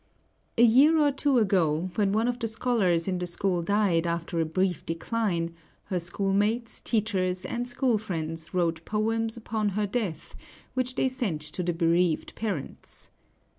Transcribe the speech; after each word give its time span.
A 0.57 0.63
year 0.63 0.97
or 0.97 1.11
two 1.11 1.37
ago, 1.37 1.91
when 1.93 2.11
one 2.11 2.27
of 2.27 2.39
the 2.39 2.47
scholars 2.47 3.07
in 3.07 3.19
the 3.19 3.27
school 3.27 3.61
died 3.61 4.07
after 4.07 4.39
a 4.41 4.45
brief 4.45 4.83
decline, 4.83 5.53
her 5.83 5.99
schoolmates, 5.99 6.79
teachers, 6.79 7.45
and 7.45 7.67
school 7.67 7.99
friends 7.99 8.51
wrote 8.51 8.83
poems 8.83 9.37
upon 9.37 9.69
her 9.77 9.85
death, 9.85 10.33
which 10.73 10.95
they 10.95 11.07
sent 11.07 11.41
to 11.43 11.61
the 11.61 11.71
bereaved 11.73 12.33
parents. 12.33 13.11